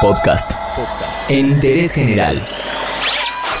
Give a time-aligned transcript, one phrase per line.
[0.00, 0.52] Podcast.
[1.28, 2.40] En interés general.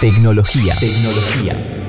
[0.00, 0.74] Tecnología.
[0.80, 1.86] Tecnología.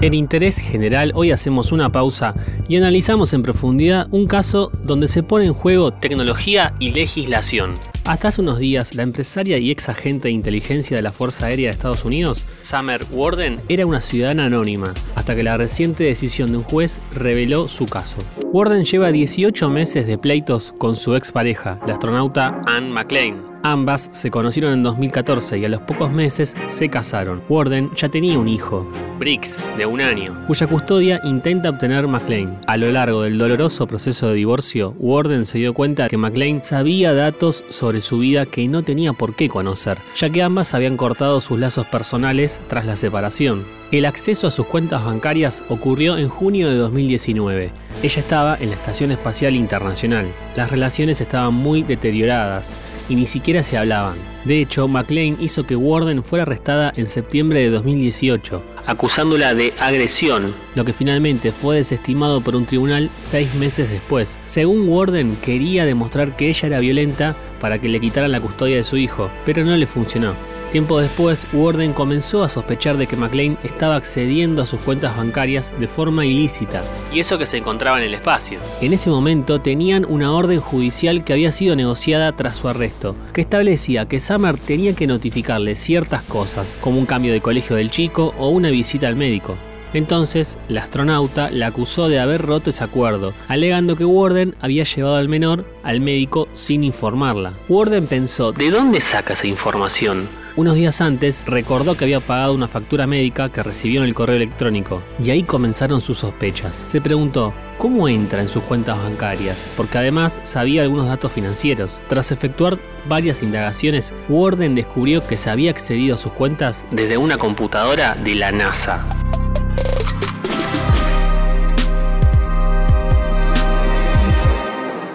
[0.00, 2.34] En Interés General hoy hacemos una pausa
[2.68, 7.74] y analizamos en profundidad un caso donde se pone en juego tecnología y legislación.
[8.04, 11.68] Hasta hace unos días, la empresaria y ex agente de inteligencia de la Fuerza Aérea
[11.68, 16.56] de Estados Unidos, Summer Warden, era una ciudadana anónima, hasta que la reciente decisión de
[16.56, 18.16] un juez reveló su caso.
[18.44, 24.30] Warden lleva 18 meses de pleitos con su expareja, la astronauta Anne McLean, Ambas se
[24.30, 27.42] conocieron en 2014 y a los pocos meses se casaron.
[27.48, 28.86] Warden ya tenía un hijo,
[29.18, 32.58] Briggs, de un año, cuya custodia intenta obtener McLean.
[32.66, 37.12] A lo largo del doloroso proceso de divorcio, Warden se dio cuenta que McLean sabía
[37.12, 41.40] datos sobre su vida que no tenía por qué conocer, ya que ambas habían cortado
[41.40, 43.64] sus lazos personales tras la separación.
[43.90, 47.72] El acceso a sus cuentas bancarias ocurrió en junio de 2019.
[48.02, 50.26] Ella estaba en la Estación Espacial Internacional.
[50.56, 52.74] Las relaciones estaban muy deterioradas
[53.08, 54.18] y ni siquiera se hablaban.
[54.44, 60.54] De hecho, McLean hizo que Warden fuera arrestada en septiembre de 2018, acusándola de agresión,
[60.74, 64.38] lo que finalmente fue desestimado por un tribunal seis meses después.
[64.42, 68.84] Según Warden, quería demostrar que ella era violenta para que le quitaran la custodia de
[68.84, 70.34] su hijo, pero no le funcionó.
[70.72, 75.72] Tiempo después, Warden comenzó a sospechar de que McLean estaba accediendo a sus cuentas bancarias
[75.80, 78.60] de forma ilícita, y eso que se encontraba en el espacio.
[78.82, 83.40] En ese momento tenían una orden judicial que había sido negociada tras su arresto, que
[83.40, 88.34] establecía que Summer tenía que notificarle ciertas cosas, como un cambio de colegio del chico
[88.38, 89.56] o una visita al médico.
[89.94, 95.16] Entonces, la astronauta la acusó de haber roto ese acuerdo, alegando que Warden había llevado
[95.16, 97.54] al menor al médico sin informarla.
[97.70, 100.28] Warden pensó, ¿de dónde saca esa información?
[100.58, 104.34] Unos días antes recordó que había pagado una factura médica que recibió en el correo
[104.34, 106.82] electrónico, y ahí comenzaron sus sospechas.
[106.84, 109.64] Se preguntó, ¿cómo entra en sus cuentas bancarias?
[109.76, 112.00] Porque además sabía algunos datos financieros.
[112.08, 112.76] Tras efectuar
[113.08, 118.34] varias indagaciones, Warden descubrió que se había accedido a sus cuentas desde una computadora de
[118.34, 119.06] la NASA.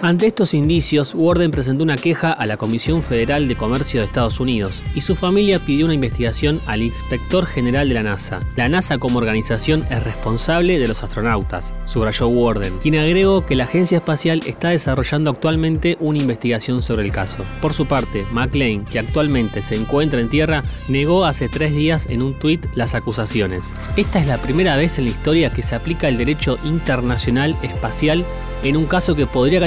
[0.04, 4.38] Ante estos indicios, Warden presentó una queja a la Comisión Federal de Comercio de Estados
[4.38, 8.40] Unidos y su familia pidió una investigación al inspector general de la NASA.
[8.54, 13.64] La NASA como organización es responsable de los astronautas, subrayó Warden, quien agregó que la
[13.64, 17.42] agencia espacial está desarrollando actualmente una investigación sobre el caso.
[17.62, 22.20] Por su parte, McLean, que actualmente se encuentra en tierra, negó hace tres días en
[22.20, 23.72] un tuit las acusaciones.
[23.96, 28.26] Esta es la primera vez en la historia que se aplica el derecho internacional espacial
[28.64, 29.60] en un caso que podría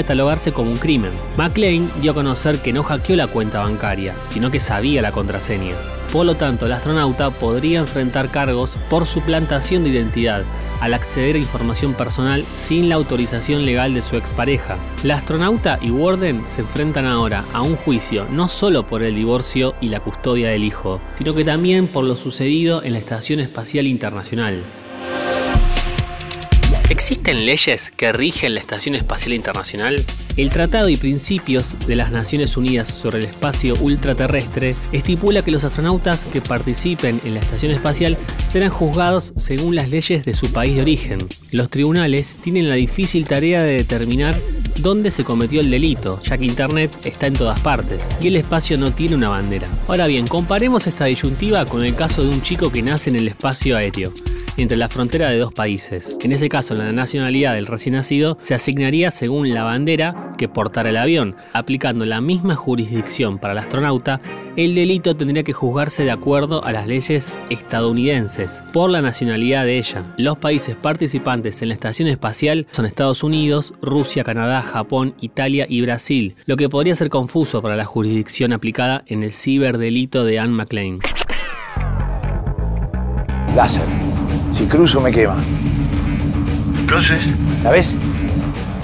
[0.52, 1.12] como un crimen.
[1.38, 5.74] McLean dio a conocer que no hackeó la cuenta bancaria, sino que sabía la contraseña.
[6.12, 10.42] Por lo tanto, el astronauta podría enfrentar cargos por suplantación de identidad
[10.80, 14.76] al acceder a información personal sin la autorización legal de su expareja.
[15.02, 19.74] La astronauta y Warden se enfrentan ahora a un juicio no solo por el divorcio
[19.80, 23.86] y la custodia del hijo, sino que también por lo sucedido en la Estación Espacial
[23.86, 24.62] Internacional.
[26.90, 30.02] ¿Existen leyes que rigen la Estación Espacial Internacional?
[30.38, 35.64] El Tratado y Principios de las Naciones Unidas sobre el Espacio Ultraterrestre estipula que los
[35.64, 38.16] astronautas que participen en la Estación Espacial
[38.48, 41.18] serán juzgados según las leyes de su país de origen.
[41.52, 44.34] Los tribunales tienen la difícil tarea de determinar
[44.78, 48.78] dónde se cometió el delito, ya que Internet está en todas partes y el espacio
[48.78, 49.68] no tiene una bandera.
[49.88, 53.26] Ahora bien, comparemos esta disyuntiva con el caso de un chico que nace en el
[53.26, 54.10] espacio aéreo
[54.58, 56.16] entre la frontera de dos países.
[56.20, 60.90] En ese caso, la nacionalidad del recién nacido se asignaría según la bandera que portara
[60.90, 61.36] el avión.
[61.52, 64.20] Aplicando la misma jurisdicción para el astronauta,
[64.56, 69.78] el delito tendría que juzgarse de acuerdo a las leyes estadounidenses por la nacionalidad de
[69.78, 70.12] ella.
[70.16, 75.80] Los países participantes en la estación espacial son Estados Unidos, Rusia, Canadá, Japón, Italia y
[75.82, 80.54] Brasil, lo que podría ser confuso para la jurisdicción aplicada en el ciberdelito de Anne
[80.54, 80.98] McLean.
[84.58, 85.36] Si cruzo me quema.
[86.80, 87.20] Entonces,
[87.62, 87.96] ¿La ves?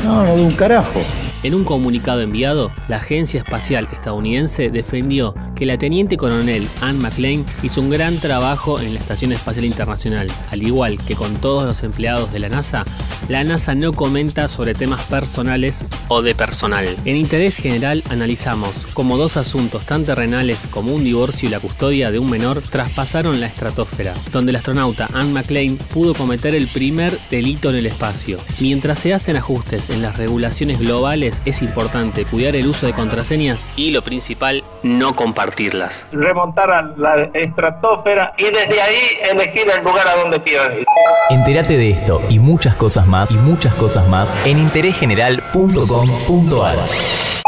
[0.04, 1.02] No, no de un carajo.
[1.44, 7.44] En un comunicado enviado, la Agencia Espacial Estadounidense defendió que la teniente coronel Anne McLean
[7.62, 10.28] hizo un gran trabajo en la Estación Espacial Internacional.
[10.50, 12.86] Al igual que con todos los empleados de la NASA,
[13.28, 16.86] la NASA no comenta sobre temas personales o de personal.
[17.04, 22.10] En interés general analizamos cómo dos asuntos tan terrenales como un divorcio y la custodia
[22.10, 27.18] de un menor traspasaron la estratosfera, donde el astronauta Anne McLean pudo cometer el primer
[27.30, 28.38] delito en el espacio.
[28.60, 33.66] Mientras se hacen ajustes en las regulaciones globales, es importante cuidar el uso de contraseñas
[33.76, 36.06] y lo principal, no compartirlas.
[36.12, 40.86] remontar a la estratosfera y desde ahí elegir el lugar a donde quieran ir.
[41.30, 47.43] Entérate de esto y muchas cosas más y muchas cosas más en interésgeneral.com.ar.